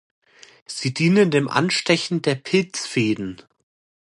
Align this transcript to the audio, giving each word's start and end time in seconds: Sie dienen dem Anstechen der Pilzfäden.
Sie 0.65 0.95
dienen 0.95 1.29
dem 1.29 1.47
Anstechen 1.47 2.23
der 2.23 2.33
Pilzfäden. 2.33 3.39